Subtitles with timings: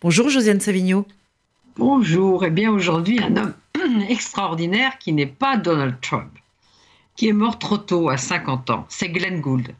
[0.00, 1.08] Bonjour Josiane Savigno.
[1.76, 3.52] Bonjour, et eh bien aujourd'hui un homme
[4.08, 6.30] extraordinaire qui n'est pas Donald Trump,
[7.16, 9.74] qui est mort trop tôt à 50 ans, c'est Glenn Gould.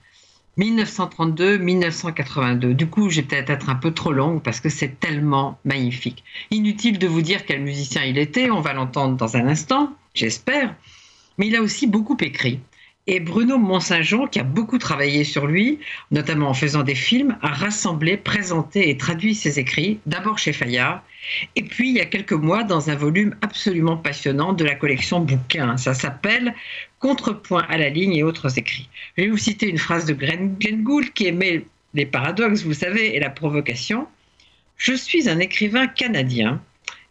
[0.59, 2.73] 1932-1982.
[2.73, 6.25] Du coup, j'ai peut-être être un peu trop longue parce que c'est tellement magnifique.
[6.51, 10.75] Inutile de vous dire quel musicien il était, on va l'entendre dans un instant, j'espère.
[11.39, 12.59] Mais il a aussi beaucoup écrit.
[13.11, 15.79] Et Bruno Mont-Saint-Jean, qui a beaucoup travaillé sur lui,
[16.11, 21.03] notamment en faisant des films, a rassemblé, présenté et traduit ses écrits, d'abord chez Fayard,
[21.57, 25.21] et puis il y a quelques mois dans un volume absolument passionnant de la collection
[25.21, 25.79] bouquins.
[25.79, 26.55] Ça s'appelle
[26.99, 28.91] Contrepoint à la ligne et autres écrits.
[29.17, 33.17] Je vais vous citer une phrase de Glenn, Gould qui aimait les paradoxes, vous savez,
[33.17, 34.07] et la provocation.
[34.77, 36.61] Je suis un écrivain canadien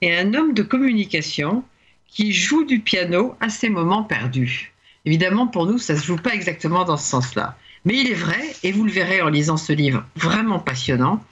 [0.01, 1.63] et un homme de communication
[2.07, 4.73] qui joue du piano à ses moments perdus.
[5.07, 7.55] Évidemment, pour nous, ça ne se joue pas exactement dans ce sens-là.
[7.85, 11.23] Mais il est vrai, et vous le verrez en lisant ce livre vraiment passionnant,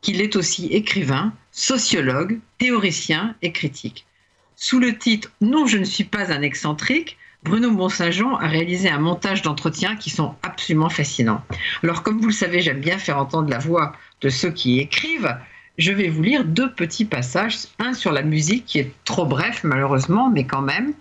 [0.00, 4.06] qu'il est aussi écrivain, sociologue, théoricien et critique.
[4.54, 9.00] Sous le titre Non, je ne suis pas un excentrique, Bruno Mont-Saint-Jean a réalisé un
[9.00, 11.42] montage d'entretiens qui sont absolument fascinants.
[11.82, 15.36] Alors, comme vous le savez, j'aime bien faire entendre la voix de ceux qui écrivent.
[15.78, 19.62] Je vais vous lire deux petits passages, un sur la musique qui est trop bref
[19.64, 20.94] malheureusement, mais quand même,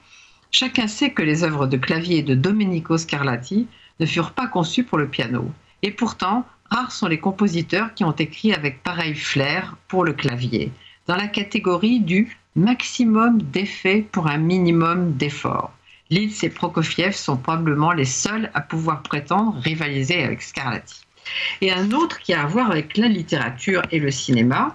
[0.58, 3.67] Chacun sait que les œuvres de clavier de Domenico Scarlatti
[4.00, 5.52] ne furent pas conçues pour le piano.
[5.81, 10.72] Et pourtant, rares sont les compositeurs qui ont écrit avec pareil flair pour le clavier,
[11.08, 15.73] dans la catégorie du maximum d'effets pour un minimum d'effort.
[16.09, 21.02] Liszt et Prokofiev sont probablement les seuls à pouvoir prétendre rivaliser avec Scarlatti.
[21.59, 24.73] Et un autre qui a à voir avec la littérature et le cinéma,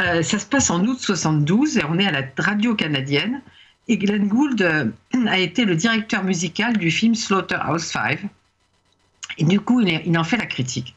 [0.00, 3.40] euh, ça se passe en août 72 et on est à la radio canadienne
[3.88, 4.86] et Glenn Gould euh,
[5.26, 8.20] a été le directeur musical du film Slaughterhouse 5.
[9.38, 10.94] Et du coup, il, en fait la critique.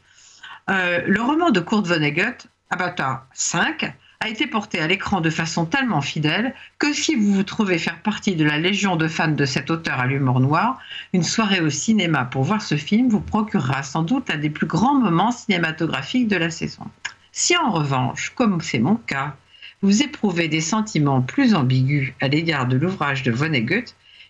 [0.70, 5.66] Euh, le roman de Kurt Vonnegut, Avatar 5, a été porté à l'écran de façon
[5.66, 9.44] tellement fidèle que si vous vous trouvez faire partie de la légion de fans de
[9.44, 10.78] cet auteur à l'humour noir,
[11.12, 14.66] une soirée au cinéma pour voir ce film vous procurera sans doute un des plus
[14.66, 16.84] grands moments cinématographiques de la saison.
[17.32, 19.36] Si en revanche, comme c'est mon cas,
[19.82, 23.84] vous éprouvez des sentiments plus ambigus à l'égard de l'ouvrage de Vonnegut,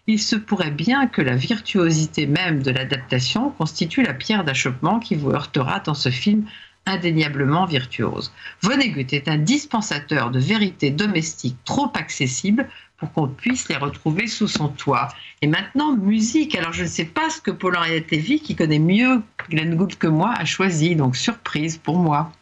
[0.06, 5.14] il se pourrait bien que la virtuosité même de l'adaptation constitue la pierre d'achoppement qui
[5.16, 6.44] vous heurtera dans ce film
[6.86, 8.32] indéniablement virtuose.
[8.62, 12.68] Vonnegut est un dispensateur de vérités domestiques trop accessibles
[12.98, 15.08] pour qu'on puisse les retrouver sous son toit.
[15.42, 16.54] Et maintenant, musique.
[16.54, 20.06] Alors, je ne sais pas ce que Paul-Henriette Lévy, qui connaît mieux Glenn Gould que
[20.06, 20.96] moi, a choisi.
[20.96, 22.32] Donc, surprise pour moi.